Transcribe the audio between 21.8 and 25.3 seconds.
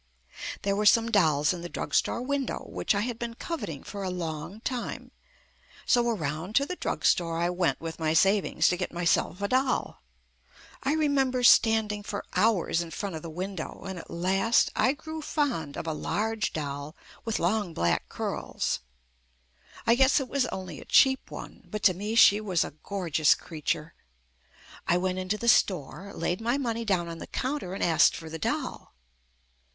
to me she was a gorgeous creature. I went